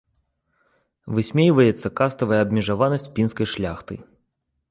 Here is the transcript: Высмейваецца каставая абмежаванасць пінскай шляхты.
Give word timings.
Высмейваецца 1.17 1.91
каставая 2.01 2.39
абмежаванасць 2.45 3.07
пінскай 3.19 3.47
шляхты. 3.55 3.95